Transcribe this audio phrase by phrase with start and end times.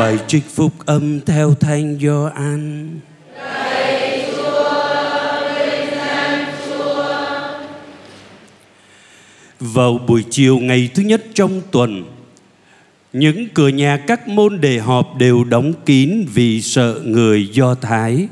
[0.00, 2.90] Bài trích phúc âm theo Thánh Gioan.
[9.60, 12.04] Vào buổi chiều ngày thứ nhất trong tuần,
[13.12, 18.28] những cửa nhà các môn đề họp đều đóng kín vì sợ người Do Thái.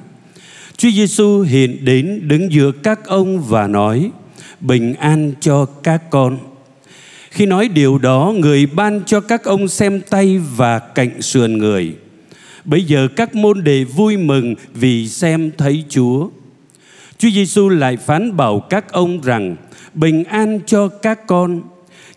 [0.77, 4.11] Chúa Giêsu hiện đến đứng giữa các ông và nói:
[4.61, 6.39] Bình an cho các con.
[7.39, 11.95] Khi nói điều đó, người ban cho các ông xem tay và cạnh sườn người.
[12.64, 16.29] Bây giờ các môn đề vui mừng vì xem thấy Chúa.
[17.19, 19.56] Chúa Giêsu lại phán bảo các ông rằng:
[19.95, 21.62] Bình an cho các con.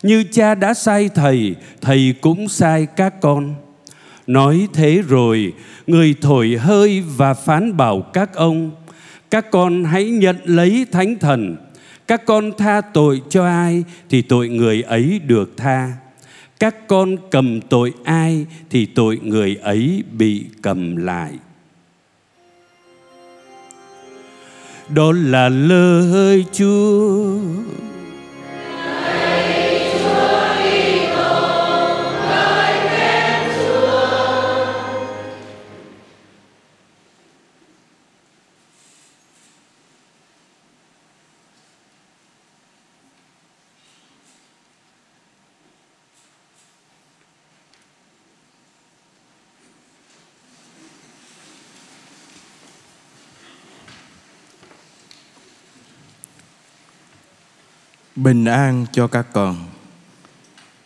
[0.02, 3.54] Như cha đã sai thầy, thầy cũng sai các con.
[4.26, 5.52] Nói thế rồi,
[5.86, 8.70] người thổi hơi và phán bảo các ông:
[9.30, 11.56] Các con hãy nhận lấy thánh thần
[12.06, 15.92] các con tha tội cho ai thì tội người ấy được tha.
[16.58, 21.32] Các con cầm tội ai thì tội người ấy bị cầm lại.
[24.88, 27.38] Đó là lời chúa.
[58.16, 59.56] Bình an cho các con.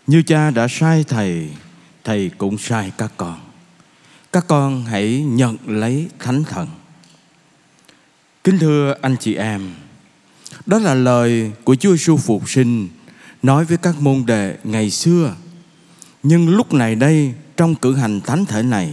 [0.06, 1.50] Như cha đã sai thầy
[2.04, 3.40] thầy cũng sai các con.
[4.32, 6.68] Các con hãy nhận lấy thánh thần.
[8.44, 9.70] Kính thưa anh chị em,
[10.66, 12.88] đó là lời của Chúa Giêsu phục sinh,
[13.42, 15.34] nói với các môn đệ ngày xưa.
[16.22, 18.92] Nhưng lúc này đây, trong cử hành thánh thể này,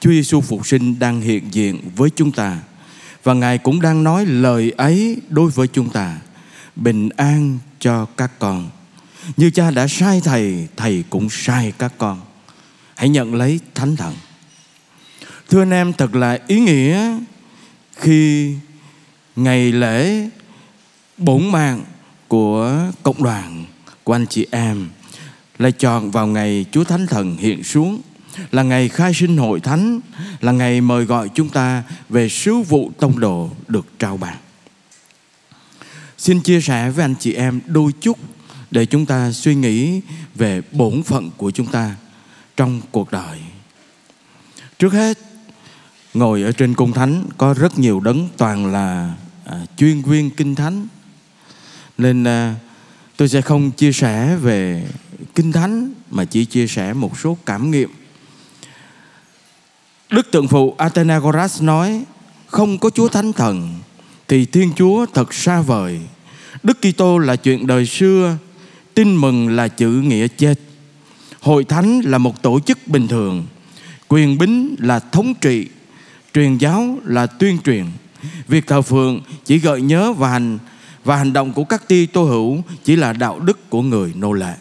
[0.00, 2.58] Chúa Giêsu phục sinh đang hiện diện với chúng ta.
[3.22, 6.18] Và Ngài cũng đang nói lời ấy đối với chúng ta
[6.76, 8.70] bình an cho các con.
[9.36, 12.20] Như cha đã sai thầy thầy cũng sai các con.
[12.94, 14.14] Hãy nhận lấy thánh thần
[15.48, 17.18] thưa anh em, thật là ý nghĩa
[17.96, 18.54] khi
[19.36, 20.28] ngày lễ
[21.18, 21.84] bổn mạng
[22.28, 23.64] của cộng đoàn
[24.04, 24.88] của anh chị em
[25.58, 28.00] lại chọn vào ngày Chúa Thánh Thần hiện xuống,
[28.50, 30.00] là ngày khai sinh hội thánh,
[30.40, 34.36] là ngày mời gọi chúng ta về sứ vụ tông đồ được trao bàn
[36.18, 38.18] Xin chia sẻ với anh chị em đôi chút
[38.70, 40.00] để chúng ta suy nghĩ
[40.34, 41.94] về bổn phận của chúng ta
[42.56, 43.38] trong cuộc đời.
[44.78, 45.18] Trước hết,
[46.14, 50.54] ngồi ở trên cung thánh có rất nhiều đấng toàn là à, chuyên viên kinh
[50.54, 50.86] thánh.
[51.98, 52.54] Nên à,
[53.16, 54.88] tôi sẽ không chia sẻ về
[55.34, 57.90] kinh thánh mà chỉ chia sẻ một số cảm nghiệm.
[60.10, 62.04] Đức tượng phụ Athenagoras nói
[62.46, 63.78] không có Chúa Thánh Thần
[64.28, 66.00] thì Thiên Chúa thật xa vời.
[66.62, 68.36] Đức Kitô là chuyện đời xưa,
[68.94, 70.54] tin mừng là chữ nghĩa chết.
[71.40, 73.46] Hội thánh là một tổ chức bình thường,
[74.08, 75.66] quyền bính là thống trị,
[76.34, 77.84] truyền giáo là tuyên truyền.
[78.48, 80.58] Việc thờ phượng chỉ gợi nhớ và hành
[81.04, 84.32] và hành động của các ti tô hữu chỉ là đạo đức của người nô
[84.32, 84.54] lệ.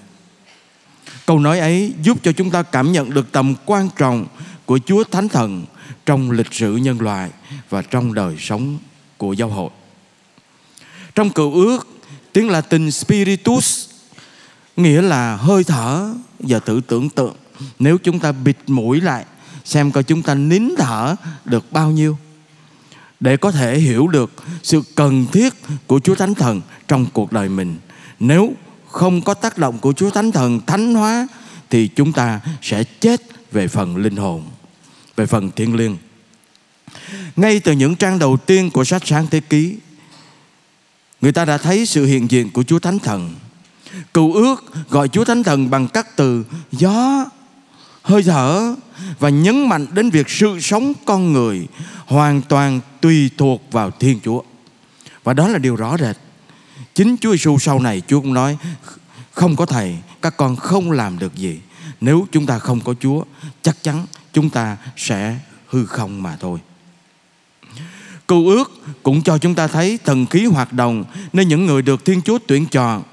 [1.26, 4.26] Câu nói ấy giúp cho chúng ta cảm nhận được tầm quan trọng
[4.66, 5.66] của Chúa Thánh Thần
[6.06, 7.30] trong lịch sử nhân loại
[7.70, 8.78] và trong đời sống
[9.18, 9.70] của giáo hội.
[11.16, 11.88] Trong cựu ước,
[12.34, 13.90] tiếng Latin spiritus
[14.76, 16.14] nghĩa là hơi thở.
[16.40, 17.36] và tự tưởng tượng
[17.80, 19.26] nếu chúng ta bịt mũi lại
[19.66, 21.16] xem coi chúng ta nín thở
[21.46, 22.18] được bao nhiêu
[23.20, 24.32] để có thể hiểu được
[24.64, 25.54] sự cần thiết
[25.88, 27.78] của Chúa Thánh Thần trong cuộc đời mình.
[28.20, 28.54] Nếu
[28.88, 31.28] không có tác động của Chúa Thánh Thần thánh hóa
[31.70, 33.22] thì chúng ta sẽ chết
[33.52, 34.44] về phần linh hồn,
[35.16, 35.98] về phần thiên liêng.
[37.36, 39.76] Ngay từ những trang đầu tiên của sách sáng thế ký,
[41.22, 43.36] người ta đã thấy sự hiện diện của Chúa Thánh Thần.
[44.14, 47.26] Cựu ước gọi Chúa Thánh Thần bằng các từ gió,
[48.02, 48.76] hơi thở
[49.20, 51.68] và nhấn mạnh đến việc sự sống con người
[52.06, 54.42] hoàn toàn tùy thuộc vào Thiên Chúa.
[55.24, 56.18] Và đó là điều rõ rệt.
[56.96, 58.58] Chính Chúa Giêsu sau này Chúa cũng nói
[59.32, 61.60] không có thầy các con không làm được gì.
[62.02, 63.24] Nếu chúng ta không có Chúa,
[63.62, 65.36] chắc chắn chúng ta sẽ
[65.68, 66.60] hư không mà thôi.
[68.28, 68.72] Cựu ước
[69.04, 72.38] cũng cho chúng ta thấy thần khí hoạt động nên những người được Thiên Chúa
[72.48, 73.04] tuyển chọn,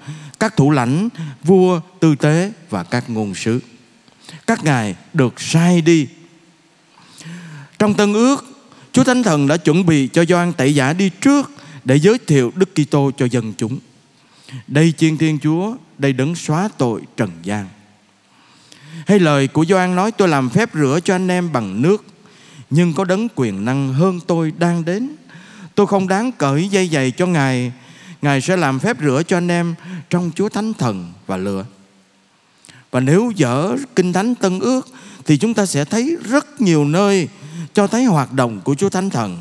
[0.40, 1.08] các thủ lãnh,
[1.44, 3.60] vua, tư tế và các ngôn sứ.
[4.46, 6.06] Các ngài được sai đi.
[7.78, 8.44] Trong Tân ước,
[8.92, 11.50] Chúa Thánh Thần đã chuẩn bị cho Gioan Tẩy Giả đi trước
[11.84, 13.78] để giới thiệu Đức Kitô cho dân chúng.
[14.66, 17.68] Đây chiên Thiên Chúa, đây đấng xóa tội trần gian.
[19.06, 22.04] Hay lời của Gioan nói tôi làm phép rửa cho anh em bằng nước
[22.74, 25.10] nhưng có đấng quyền năng hơn tôi đang đến.
[25.74, 27.72] Tôi không đáng cởi dây giày cho Ngài.
[28.22, 29.74] Ngài sẽ làm phép rửa cho anh em
[30.10, 31.64] Trong Chúa Thánh Thần và lửa.
[32.90, 34.88] Và nếu dở Kinh Thánh Tân Ước,
[35.26, 37.28] Thì chúng ta sẽ thấy rất nhiều nơi
[37.72, 39.38] Cho thấy hoạt động của Chúa Thánh Thần.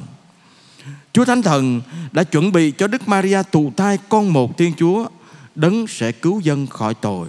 [1.13, 1.81] Chúa Thánh Thần
[2.11, 5.07] đã chuẩn bị cho Đức Maria thụ thai con một Thiên Chúa,
[5.55, 7.27] Đấng sẽ cứu dân khỏi tội.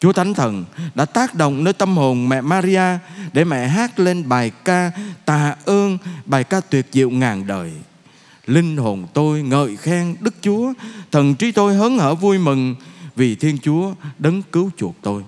[0.00, 0.64] Chúa Thánh Thần
[0.94, 2.98] đã tác động nơi tâm hồn mẹ Maria
[3.32, 4.90] để mẹ hát lên bài ca
[5.24, 7.72] tạ ơn, bài ca tuyệt diệu ngàn đời.
[8.46, 10.72] Linh hồn tôi ngợi khen Đức Chúa,
[11.12, 12.74] thần trí tôi hớn hở vui mừng
[13.16, 15.22] vì Thiên Chúa đấng cứu chuộc tôi.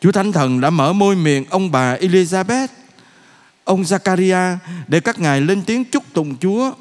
[0.00, 2.68] Chúa Thánh Thần đã mở môi miệng ông bà Elizabeth,
[3.64, 4.56] ông Zakaria
[4.88, 6.72] để các ngài lên tiếng chúc tụng Chúa,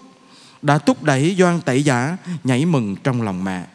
[0.62, 3.66] đã thúc đẩy Doan Tẩy Giả nhảy mừng trong lòng mẹ.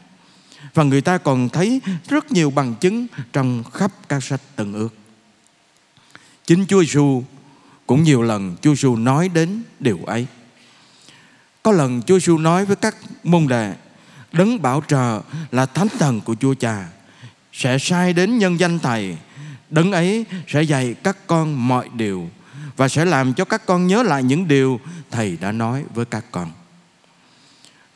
[0.79, 4.89] Và người ta còn thấy rất nhiều bằng chứng trong khắp các sách tận ước.
[6.47, 7.23] Chính Chúa Giêsu
[7.87, 10.27] cũng nhiều lần Chúa Giêsu nói đến điều ấy.
[11.63, 13.75] Có lần Chúa Giêsu nói với các môn đệ,
[14.33, 15.21] Đấng bảo trợ
[15.51, 16.89] là thánh thần của Chúa Cha,
[17.53, 19.17] Sẽ sai đến nhân danh Thầy
[19.71, 22.29] Đấng ấy sẽ dạy các con mọi điều
[22.77, 26.25] Và sẽ làm cho các con nhớ lại những điều Thầy đã nói với các
[26.31, 26.53] con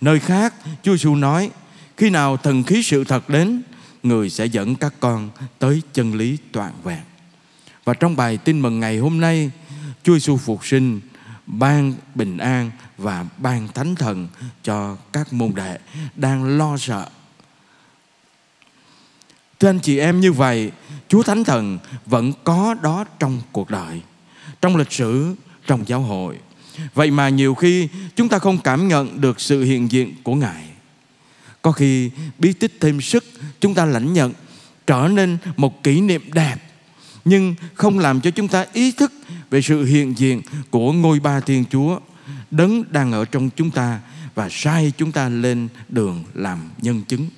[0.01, 1.51] Nơi khác, Chúa Giêsu nói
[1.97, 3.63] khi nào thần khí sự thật đến
[4.03, 7.03] Người sẽ dẫn các con tới chân lý toàn vẹn
[7.85, 9.51] Và trong bài tin mừng ngày hôm nay
[10.03, 11.01] Chúa Giêsu phục sinh
[11.47, 14.29] ban bình an và ban thánh thần
[14.63, 15.79] cho các môn đệ
[16.17, 17.09] đang lo sợ.
[19.61, 20.71] Thưa anh chị em như vậy,
[21.09, 24.01] Chúa Thánh Thần vẫn có đó trong cuộc đời,
[24.61, 25.35] trong lịch sử,
[25.67, 26.39] trong giáo hội.
[26.95, 30.72] Vậy mà nhiều khi chúng ta không cảm nhận được sự hiện diện của Ngài.
[31.63, 33.25] Có khi bí tích thêm sức,
[33.61, 34.33] chúng ta lãnh nhận,
[34.87, 36.57] trở nên một kỷ niệm đẹp.
[37.25, 39.13] Nhưng không làm cho chúng ta ý thức
[39.51, 41.99] về sự hiện diện của ngôi ba thiên chúa.
[42.51, 44.01] Đấng đang ở trong chúng ta
[44.35, 47.29] và sai chúng ta lên đường làm nhân chứng.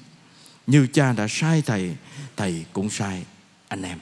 [0.66, 1.96] Như cha đã sai thầy
[2.36, 3.24] thầy cũng sai
[3.68, 3.98] anh em.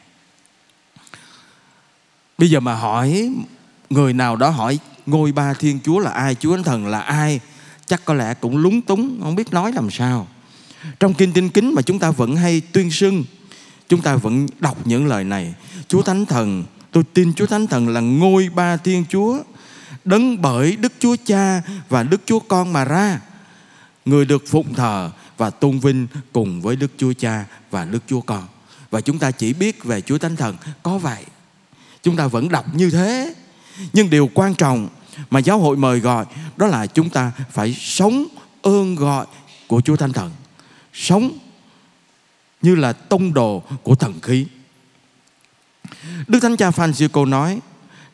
[2.38, 3.32] Bây giờ mà hỏi,
[3.90, 7.40] người nào đó hỏi ngôi ba thiên chúa là ai, chúa thánh thần là ai?
[7.86, 10.28] Chắc có lẽ cũng lúng túng, không biết nói làm sao.
[11.00, 13.24] Trong kinh tinh kính mà chúng ta vẫn hay tuyên xưng,
[13.88, 15.54] chúng ta vẫn đọc những lời này.
[15.88, 19.42] Chúa thánh thần, tôi tin chúa thánh thần là ngôi ba thiên chúa,
[20.04, 23.20] đấng bởi đức chúa cha và đức chúa con mà ra.
[24.04, 28.20] Người được phụng thờ và tôn vinh cùng với đức chúa cha và đức chúa
[28.20, 28.46] con.
[28.90, 31.24] Và chúng ta chỉ biết về chúa thánh thần, có vậy.
[32.02, 33.34] Chúng ta vẫn đọc như thế.
[33.92, 34.88] Nhưng điều quan trọng
[35.30, 36.26] mà giáo hội mời gọi
[36.56, 38.26] đó là chúng ta phải sống
[38.62, 39.26] ơn gọi
[39.66, 40.30] của Chúa Thánh Thần.
[40.92, 41.30] Sống
[42.62, 44.46] như là tông đồ của thần khí.
[46.26, 47.60] Đức Thánh Cha Francisco nói,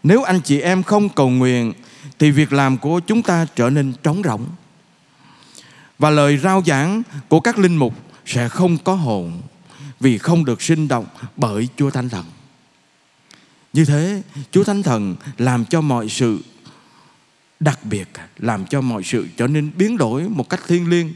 [0.02, 1.72] nếu anh chị em không cầu nguyện
[2.18, 4.46] thì việc làm của chúng ta trở nên trống rỗng.
[5.98, 7.94] Và lời rao giảng của các linh mục
[8.26, 9.42] sẽ không có hồn
[10.00, 11.06] vì không được sinh động
[11.36, 12.24] bởi Chúa Thánh Thần.
[13.72, 16.38] Như thế, Chúa Thánh Thần làm cho mọi sự
[17.60, 18.08] đặc biệt
[18.38, 21.14] làm cho mọi sự trở nên biến đổi một cách thiêng liêng.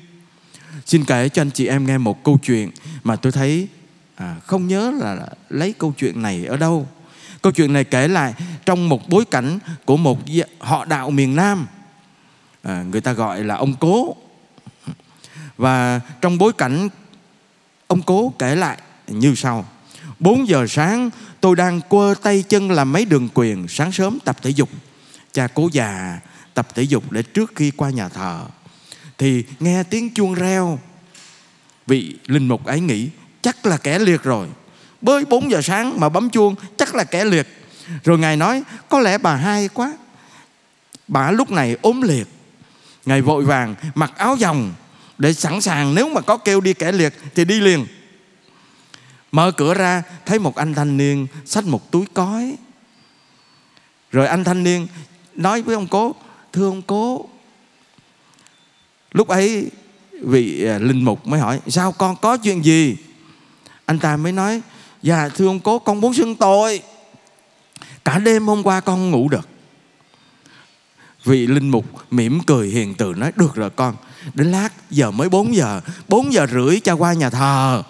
[0.86, 2.70] Xin kể cho anh chị em nghe một câu chuyện
[3.04, 3.68] mà tôi thấy
[4.14, 6.88] à, không nhớ là lấy câu chuyện này ở đâu.
[7.42, 8.34] Câu chuyện này kể lại
[8.66, 10.18] trong một bối cảnh của một
[10.58, 11.66] họ đạo miền nam.
[12.62, 14.16] À, người ta gọi là ông cố.
[15.56, 16.88] Và trong bối cảnh
[17.86, 19.66] ông cố kể lại như sau.
[20.18, 24.36] 4 giờ sáng tôi đang quơ tay chân làm mấy đường quyền sáng sớm tập
[24.42, 24.68] thể dục.
[25.32, 26.20] Cha cố già
[26.54, 28.44] tập thể dục để trước khi qua nhà thờ.
[29.18, 30.78] Thì nghe tiếng chuông reo,
[31.86, 33.08] vị linh mục ấy nghĩ,
[33.42, 34.48] chắc là kẻ liệt rồi.
[35.00, 37.48] Bơi 4 giờ sáng mà bấm chuông, chắc là kẻ liệt.
[38.04, 39.92] Rồi ngài nói, có lẽ bà hay quá.
[41.08, 42.28] Bà lúc này ốm liệt.
[43.06, 44.74] Ngài vội vàng mặc áo dòng
[45.18, 47.86] để sẵn sàng nếu mà có kêu đi kẻ liệt thì đi liền.
[49.32, 52.56] Mở cửa ra, thấy một anh thanh niên xách một túi cói.
[54.12, 54.86] Rồi anh thanh niên
[55.34, 56.14] nói với ông cố
[56.52, 57.28] thương cố.
[59.12, 59.70] Lúc ấy
[60.22, 62.96] vị à, linh mục mới hỏi, sao con có chuyện gì?
[63.86, 64.62] Anh ta mới nói
[65.02, 66.82] dạ thưa ông cố con muốn xưng tội.
[68.04, 69.48] Cả đêm hôm qua con ngủ được.
[71.24, 73.96] Vị linh mục mỉm cười hiền từ nói, được rồi con,
[74.34, 77.82] đến lát giờ mới 4 giờ 4 giờ rưỡi cha qua nhà thờ.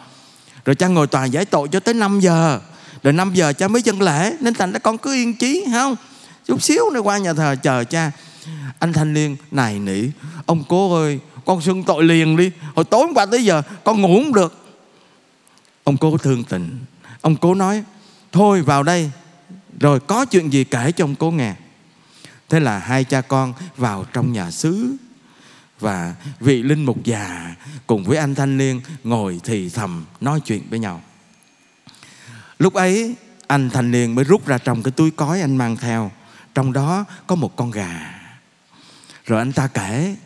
[0.65, 2.61] Rồi cha ngồi tòa giải tội cho tới 5 giờ.
[3.03, 5.97] Rồi 5 giờ cha mới dân lễ, nên thành ra con cứ yên chí không?
[6.47, 8.11] Chút xíu nữa qua nhà thờ chờ cha
[8.79, 10.03] anh thanh niên này nỉ.
[10.47, 12.51] Ông cố ơi, con xưng tội liền đi.
[12.75, 14.65] Hồi tối qua tới giờ, con ngủ không được.
[15.85, 16.79] Ông cố thương tình.
[17.21, 17.85] Ông cố nói,
[18.33, 19.11] Thôi vào đây,
[19.81, 21.55] Rồi có chuyện gì kể cho ông cố nghe.
[22.49, 24.97] Thế là hai cha con vào trong nhà xứ.
[25.81, 27.55] Và vị linh mục già
[27.87, 31.03] Cùng với anh thanh niên Ngồi thì thầm nói chuyện với nhau.
[32.59, 33.15] Lúc ấy,
[33.47, 36.11] anh thanh niên mới rút ra trong cái túi cói anh mang theo.
[36.55, 38.22] Trong đó có một con gà.
[39.27, 40.17] Rồi anh ta kể,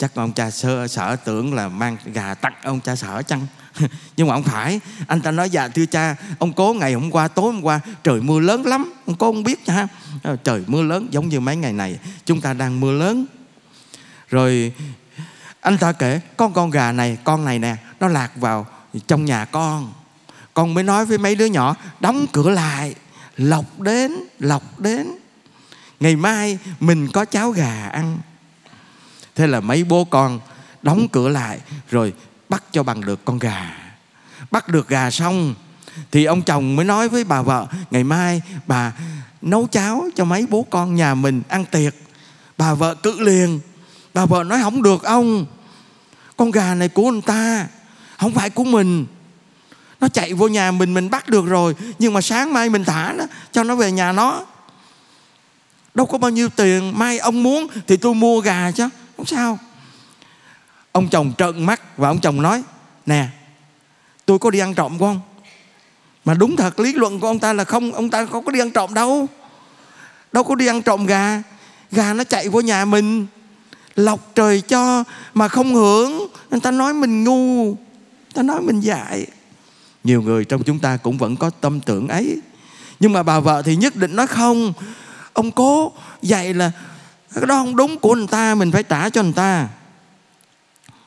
[0.00, 3.46] Chắc ông cha sơ sợ tưởng là mang gà tặng ông cha sợ chăng?
[4.16, 4.80] Nhưng mà không phải.
[5.06, 8.20] Anh ta nói dạ thưa cha, Ông cố ngày hôm qua, tối hôm qua, Trời
[8.20, 9.88] mưa lớn lắm, Ông cố không biết nha
[10.22, 13.26] ờ, Trời mưa lớn, giống như mấy ngày này, Chúng ta đang mưa lớn.
[14.28, 14.72] Rồi
[15.60, 18.66] anh ta kể, Con con gà này, con này nè, Nó lạc vào
[19.06, 19.92] trong nhà con.
[20.54, 22.94] Con mới nói với mấy đứa nhỏ, đóng cửa lại,
[23.36, 25.06] lọc đến lọc đến.
[26.00, 28.18] Ngày mai mình có cháo gà ăn
[29.40, 30.40] thế là mấy bố con
[30.82, 32.12] đóng cửa lại, rồi
[32.48, 33.76] bắt cho bằng được con gà.
[34.50, 35.54] Bắt được gà xong,
[36.10, 38.92] thì ông chồng mới nói với bà vợ, ngày mai bà
[39.42, 41.94] nấu cháo cho mấy bố con nhà mình ăn tiệc.
[42.58, 43.60] Bà vợ cự liền.
[44.14, 45.46] Bà vợ nói, không được ông,
[46.36, 47.66] con gà này của anh ta
[48.18, 49.06] không phải của mình.
[50.00, 53.12] Nó chạy vô nhà mình mình bắt được rồi, nhưng mà sáng mai mình thả
[53.12, 54.46] nó, cho nó về nhà nó.
[55.94, 58.88] Đâu có bao nhiêu tiền, mai ông muốn thì tôi mua gà chứ
[59.20, 59.58] không sao.
[60.92, 62.62] Ông chồng trợn mắt và ông chồng nói,
[63.06, 63.26] nè,
[64.26, 65.20] tôi có đi ăn trộm không
[66.24, 68.60] mà đúng thật, lý luận của ông ta là không, ông ta không có đi
[68.60, 69.26] ăn trộm đâu.
[70.32, 71.42] Đâu có đi ăn trộm gà.
[71.90, 73.26] Gà nó chạy vô nhà mình,
[73.94, 76.28] lọc trời cho mà không hưởng.
[76.50, 79.26] Người ta nói mình ngu, người ta nói mình dại.
[80.04, 82.40] Nhiều người trong chúng ta cũng vẫn có tâm tưởng ấy.
[83.00, 84.72] Nhưng mà bà vợ thì nhất định nói không.
[85.32, 86.72] Ông cố dạy là
[87.34, 89.68] cái đó không đúng của người ta, mình phải trả cho người ta.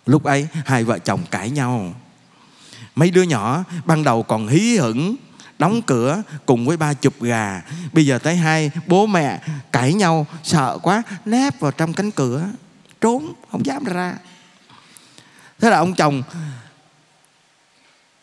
[0.05, 1.93] Lúc ấy, hai vợ chồng cãi nhau.
[2.95, 5.15] Mấy đứa nhỏ ban đầu còn hí hửng,
[5.59, 7.61] đóng cửa cùng với ba chục gà.
[7.93, 12.47] Bây giờ tới hai bố mẹ cãi nhau, sợ quá, nép vào trong cánh cửa.
[13.01, 14.15] Trốn, không dám ra.
[15.59, 16.23] Thế là ông chồng,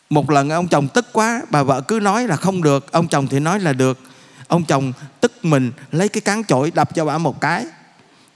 [0.09, 3.27] một lần ông chồng tức quá, bà vợ cứ nói là không được, ông chồng
[3.27, 3.99] thì nói là được.
[4.47, 7.65] Ông chồng tức mình, lấy cái cán chổi đập cho bà một cái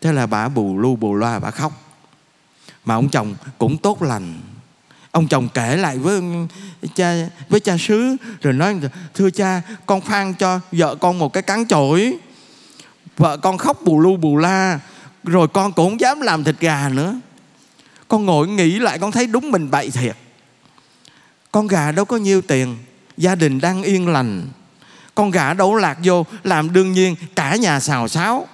[0.02, 1.72] thế là bà bù lu bù loa, bà khóc.
[2.86, 4.42] Mà ông chồng cũng tốt lành.
[5.12, 6.22] Ông chồng kể lại với
[6.96, 7.16] cha
[7.50, 8.80] với cha xứ, rồi nói,
[9.14, 12.18] thưa cha, con phan cho vợ con một cái cán chổi.
[13.18, 14.80] Vợ con khóc bù lu bù la,
[15.24, 17.16] rồi con cũng không dám làm thịt gà nữa.
[18.08, 20.18] Con ngồi nghĩ lại, con thấy đúng mình bậy thiệt.
[21.52, 22.78] Con gà đâu có nhiêu tiền,
[23.18, 24.48] gia đình đang yên lành.
[25.16, 28.48] Con gà đâu lạc vô, làm đương nhiên cả nhà xào xáo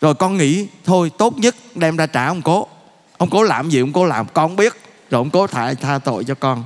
[0.00, 2.68] rồi con nghĩ, thôi, tốt nhất đem ra trả ông cố.
[3.16, 4.72] Ông cố làm gì ông cố làm, con không biết.
[5.10, 6.64] Rồi ông cố tha tha tội cho con.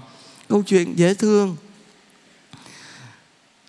[0.48, 1.56] Câu chuyện dễ thương.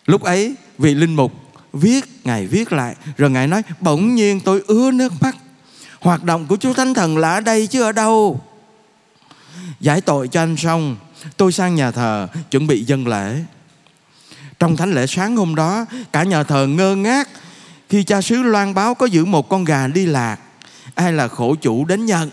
[0.06, 1.32] Lúc ấy, vị linh mục
[1.74, 5.36] viết, ngài viết lại, rồi ngài nói, bỗng nhiên tôi ứa nước mắt.
[6.00, 8.42] Hoạt động của chúa thánh thần là ở đây chứ ở đâu?
[9.80, 10.98] Giải tội cho anh xong,
[11.38, 13.44] tôi sang nhà thờ chuẩn bị dân lễ.
[14.60, 17.30] Trong thánh lễ sáng hôm đó, cả nhà thờ ngơ ngác
[17.94, 20.38] khi cha xứ loan báo có giữ một con gà đi lạc,
[20.96, 22.30] ai là khổ chủ đến nhận?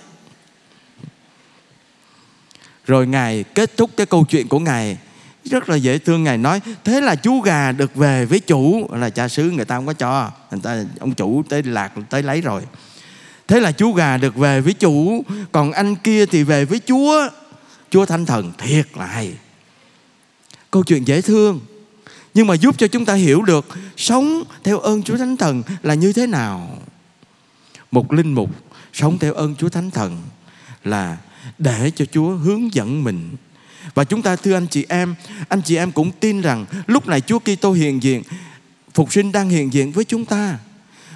[2.87, 4.99] Rồi ngài kết thúc cái câu chuyện của ngài.
[5.45, 8.89] Rất là dễ thương, ngài nói, thế là chú gà được về với chủ.
[8.93, 12.23] Là cha xứ người ta không có cho, người ta, ông chủ tới lạc, tới
[12.23, 12.63] lấy rồi.
[13.49, 17.29] Thế là chú gà được về với chủ, còn anh kia thì về với chúa.
[17.91, 19.33] Chúa thánh thần, thiệt là hay.
[20.71, 21.61] Câu chuyện dễ thương
[22.35, 25.95] nhưng mà giúp cho chúng ta hiểu được sống theo ơn chúa thánh thần là
[25.95, 26.79] như thế nào
[27.91, 28.51] một linh mục
[28.93, 30.23] sống theo ơn chúa thánh thần
[30.85, 31.19] là
[31.59, 33.37] để cho chúa hướng dẫn mình
[33.95, 35.15] và chúng ta, thưa anh chị em,
[35.49, 38.23] anh chị em cũng tin rằng lúc này chúa kitô hiện diện,
[38.95, 40.59] phục sinh đang hiện diện với chúng ta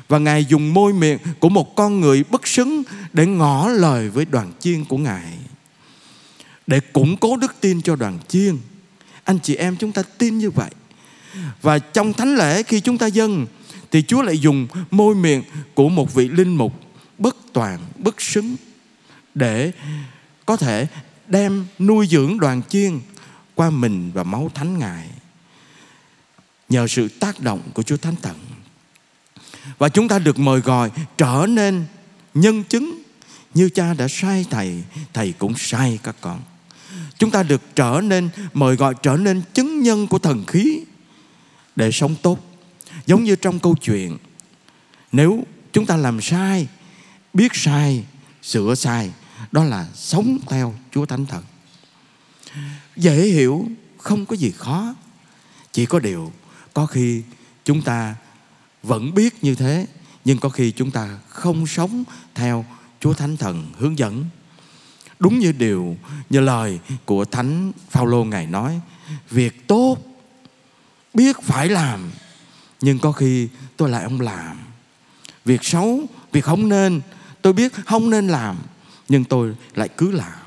[0.09, 4.25] và Ngài dùng môi miệng của một con người bất xứng để ngỏ lời với
[4.25, 5.39] đoàn chiên của Ngài.
[6.67, 8.59] Để củng cố đức tin cho đoàn chiên.
[9.25, 10.71] Anh chị em, chúng ta tin như vậy.
[11.63, 13.47] Và trong thánh lễ khi chúng ta dâng
[13.91, 15.43] thì Chúa lại dùng môi miệng
[15.75, 16.81] của một vị linh mục
[17.19, 18.57] bất toàn, bất xứng
[19.35, 19.73] để
[20.47, 20.87] có thể
[21.27, 23.01] đem nuôi dưỡng đoàn chiên
[23.55, 25.09] qua mình và máu thánh Ngài.
[26.69, 28.37] Nhờ sự tác động của Chúa Thánh Thần
[29.79, 31.85] và chúng ta được mời gọi trở nên
[32.35, 33.03] nhân chứng
[33.55, 36.41] như cha đã sai thầy thầy cũng sai các con.
[37.19, 40.81] Chúng ta được trở nên mời gọi trở nên chứng nhân của thần khí
[41.77, 42.39] để sống tốt
[43.07, 44.17] giống như trong câu chuyện
[45.13, 46.69] nếu chúng ta làm sai
[47.35, 48.05] biết sai
[48.43, 49.13] sửa sai
[49.53, 51.45] đó là sống theo chúa thánh thần
[52.97, 54.95] dễ hiểu không có gì khó
[55.73, 56.33] chỉ có điều
[56.75, 57.23] có khi
[57.65, 58.15] chúng ta
[58.83, 59.87] vẫn biết như thế
[60.25, 62.05] nhưng có khi chúng ta không sống
[62.35, 62.65] theo
[63.01, 64.25] Chúa Thánh Thần hướng dẫn.
[65.19, 65.97] Đúng như điều
[66.31, 68.81] như lời của Thánh Phaolô ngài nói,
[69.31, 69.97] việc tốt
[71.15, 72.11] biết phải làm
[72.81, 74.59] nhưng có khi tôi lại không làm.
[75.45, 76.01] Việc xấu,
[76.33, 77.01] việc không nên,
[77.43, 78.57] tôi biết không nên làm
[79.09, 80.39] nhưng tôi lại cứ làm.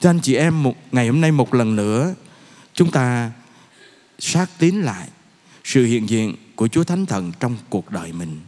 [0.00, 2.14] Cho anh chị em một ngày hôm nay một lần nữa
[2.74, 3.30] chúng ta
[4.18, 5.08] sát tín lại
[5.64, 8.40] sự hiện diện của Chúa Thánh Thần trong cuộc đời mình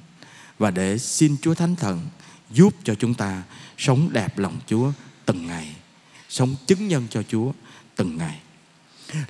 [0.59, 2.07] và để xin Chúa Thánh Thần
[2.51, 3.43] giúp cho chúng ta
[3.79, 4.93] sống đẹp lòng Chúa
[5.27, 5.77] từng ngày,
[6.29, 7.53] sống chứng nhân cho Chúa
[7.97, 8.41] từng ngày.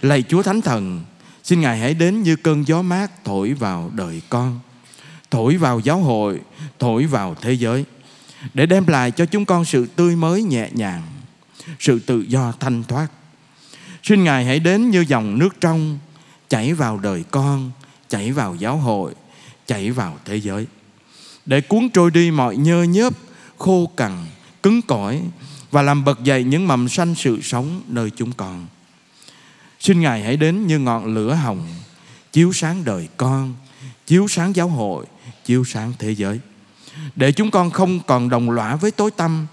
[0.00, 1.04] Lạy Chúa Thánh Thần,
[1.42, 4.60] xin Ngài hãy đến như cơn gió mát thổi vào đời con,
[5.30, 6.40] thổi vào giáo hội,
[6.78, 7.84] thổi vào thế giới
[8.54, 11.02] để đem lại cho chúng con sự tươi mới nhẹ nhàng,
[11.78, 13.08] sự tự do thanh thoát.
[14.02, 15.98] Xin Ngài hãy đến như dòng nước trong
[16.48, 17.70] chảy vào đời con,
[18.08, 19.14] chảy vào giáo hội,
[19.66, 20.66] chảy vào thế giới
[21.46, 23.12] để cuốn trôi đi mọi nhơ nhớp,
[23.58, 24.26] khô cằn,
[24.62, 25.22] cứng cỏi
[25.70, 28.66] và làm bật dậy những mầm xanh sự sống nơi chúng con.
[29.82, 31.66] Xin Ngài hãy đến như ngọn lửa hồng,
[32.32, 33.54] chiếu sáng đời con,
[34.06, 35.06] chiếu sáng giáo hội,
[35.44, 36.40] chiếu sáng thế giới.
[37.16, 39.46] Để chúng con không còn đồng lõa với tối tâm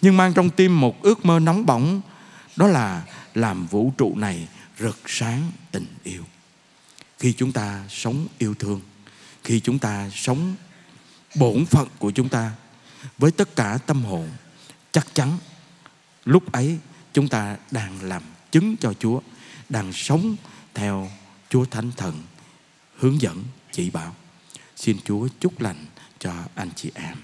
[0.00, 2.00] nhưng mang trong tim một ước mơ nóng bỏng,
[2.56, 3.02] đó là
[3.34, 4.48] làm vũ trụ này
[4.78, 6.22] rực sáng tình yêu.
[7.18, 8.80] Khi chúng ta sống yêu thương,
[9.42, 10.54] khi chúng ta sống
[11.34, 12.52] bổn phận của chúng ta
[13.18, 14.28] với tất cả tâm hồn
[14.92, 15.38] chắc chắn
[16.24, 16.78] lúc ấy
[17.12, 19.20] chúng ta đang làm chứng cho Chúa
[19.68, 20.36] đang sống
[20.74, 21.10] theo
[21.50, 22.22] Chúa Thánh Thần,
[22.96, 24.14] hướng dẫn, chỉ bảo.
[24.76, 25.86] Xin Chúa chúc lành
[26.18, 27.16] cho anh chị em.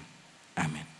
[0.53, 0.90] Amen.